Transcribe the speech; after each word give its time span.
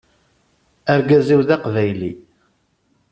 Argaz-iw 0.93 1.41
d 1.47 1.49
aqbayli. 1.55 2.11